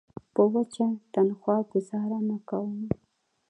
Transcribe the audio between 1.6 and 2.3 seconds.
ګوزاره